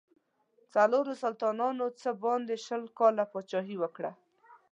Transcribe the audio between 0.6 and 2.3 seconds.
څلورو سلطانانو یې څه